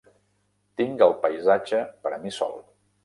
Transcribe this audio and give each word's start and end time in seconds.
Tinc 0.81 1.03
el 1.07 1.13
paisatge 1.25 1.83
per 2.07 2.15
a 2.19 2.19
mi 2.25 2.35
sol. 2.39 2.59